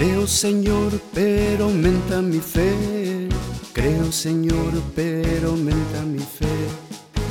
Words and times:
Creo 0.00 0.26
Señor, 0.26 0.98
pero 1.12 1.64
aumenta 1.64 2.22
mi 2.22 2.38
fe. 2.38 3.28
Creo 3.74 4.10
Señor, 4.10 4.72
pero 4.96 5.50
aumenta 5.50 6.00
mi 6.06 6.20
fe. 6.20 6.56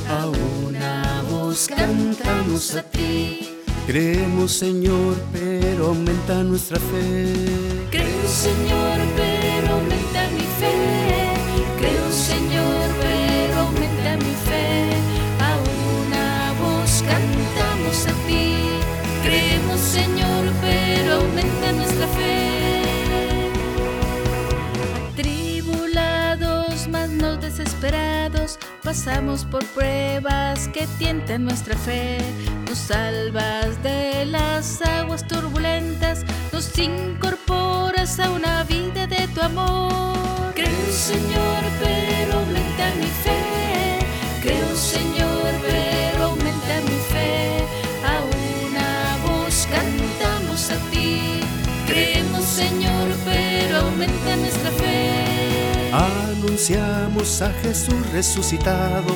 A 0.08 0.28
una 0.64 1.24
voz 1.32 1.68
cantamos 1.68 2.76
a 2.76 2.84
ti. 2.84 3.58
Creemos 3.88 4.52
Señor, 4.52 5.16
pero 5.34 5.88
aumenta 5.88 6.44
nuestra 6.44 6.78
fe. 6.78 7.34
Creo 7.90 8.28
Señor, 8.28 9.00
pero 9.18 9.74
aumenta 9.74 10.30
mi 10.38 10.46
fe. 10.60 11.34
Creo 11.80 12.12
Señor, 12.12 12.86
pero 13.02 13.62
aumenta 13.62 14.16
mi 14.18 14.36
fe. 14.48 14.94
A 15.42 15.52
una 16.04 16.54
voz 16.62 17.02
cantamos 17.02 18.06
a 18.06 18.14
ti. 18.28 18.54
Creemos 19.24 19.80
Señor, 19.80 20.46
pero 20.62 21.16
aumenta 21.16 21.72
nuestra 21.72 22.08
fe. 22.10 22.49
Desesperados, 27.60 28.58
pasamos 28.84 29.44
por 29.44 29.64
pruebas 29.66 30.70
que 30.70 30.88
tientan 30.98 31.44
nuestra 31.44 31.76
fe. 31.78 32.18
Nos 32.68 32.78
salvas 32.78 33.84
de 33.84 34.26
las 34.26 34.82
aguas 34.82 35.28
turbulentas, 35.28 36.26
nos 36.54 36.78
incorporas 36.80 38.18
a 38.20 38.30
una 38.32 38.64
vida 38.64 39.08
de 39.08 39.28
tu 39.28 39.42
amor. 39.42 40.54
Creo 40.56 40.92
Señor, 40.92 41.62
pero 41.84 42.40
aumenta 42.40 42.86
mi 42.96 43.10
fe. 43.24 44.00
Creo 44.42 44.76
Señor, 44.76 45.52
pero 45.68 46.24
aumenta 46.24 46.74
mi 46.88 46.98
fe. 47.12 47.66
A 48.06 48.16
una 48.24 49.18
voz 49.28 49.68
cantamos 49.70 50.72
a 50.72 50.78
ti. 50.92 51.42
Creemos 51.88 52.46
Señor, 52.46 53.08
pero 53.26 53.80
aumenta 53.80 54.36
nuestra 54.38 54.72
fe. 54.72 55.92
Anunciamos 56.60 57.42
a 57.42 57.54
Jesús 57.64 58.12
resucitado, 58.12 59.16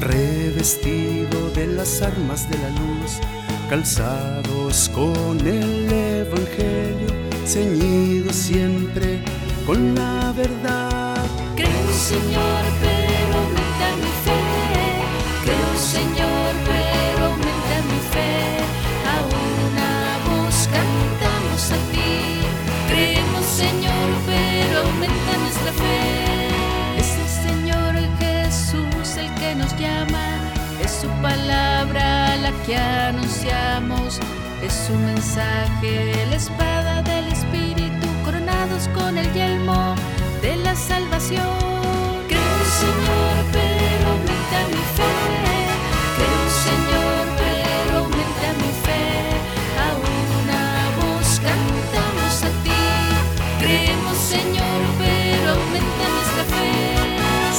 revestido 0.00 1.50
de 1.50 1.66
las 1.66 2.00
armas 2.00 2.48
de 2.48 2.56
la 2.56 2.70
luz, 2.70 3.20
calzados 3.68 4.88
con 4.94 5.38
el 5.46 5.92
Evangelio, 5.92 7.08
ceñidos 7.44 8.34
siempre 8.34 9.20
con 9.66 9.94
la 9.94 10.32
verdad. 10.32 11.22
Creo 11.56 11.92
Señor, 11.92 12.64
pero 12.80 13.38
mi 13.52 13.68
llama. 29.76 30.52
Es 30.82 30.90
su 31.02 31.08
palabra 31.22 32.36
la 32.36 32.52
que 32.64 32.76
anunciamos. 32.76 34.20
Es 34.62 34.72
su 34.86 34.94
mensaje, 34.94 36.26
la 36.30 36.36
espada 36.36 37.02
del 37.02 37.28
Espíritu, 37.28 38.06
coronados 38.24 38.88
con 38.88 39.16
el 39.16 39.32
yelmo 39.32 39.94
de 40.42 40.56
la 40.56 40.74
salvación. 40.74 41.77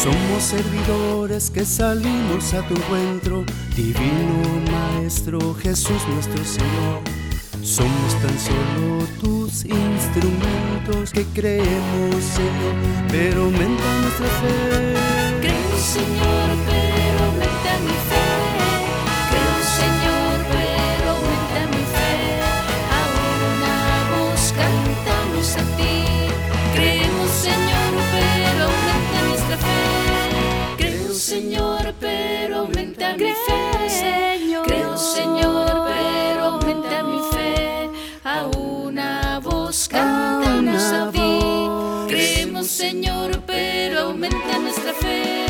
Somos 0.02 0.44
servidores 0.44 1.50
que 1.50 1.66
salimos 1.66 2.54
a 2.54 2.66
tu 2.66 2.74
encuentro, 2.74 3.44
divino 3.76 4.42
Maestro 4.72 5.54
Jesús 5.56 6.02
nuestro 6.14 6.42
Señor. 6.46 7.02
Somos 7.62 8.14
tan 8.22 8.40
solo 8.40 9.06
tus 9.20 9.66
instrumentos 9.66 11.12
que 11.12 11.26
creemos, 11.26 12.24
Señor, 12.24 12.59
cercanos 40.60 40.92
a 40.92 41.12
ti. 41.12 42.08
Creemos, 42.08 42.68
Señor, 42.68 43.42
pero 43.46 44.00
aumenta 44.02 44.60
nuestra 44.60 44.94
fe. 44.94 45.46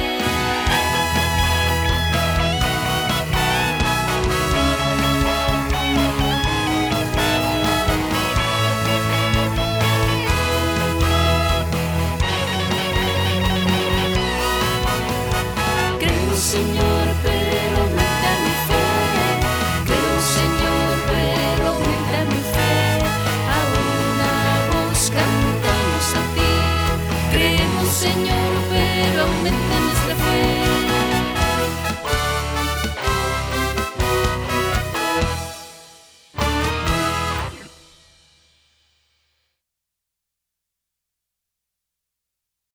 Señor. 16.36 16.89